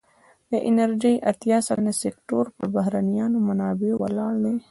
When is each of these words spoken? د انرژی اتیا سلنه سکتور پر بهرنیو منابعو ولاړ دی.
د 0.51 0.53
انرژی 0.69 1.15
اتیا 1.31 1.57
سلنه 1.67 1.93
سکتور 2.03 2.45
پر 2.55 2.65
بهرنیو 2.75 3.27
منابعو 3.47 3.99
ولاړ 4.01 4.33
دی. 4.43 4.55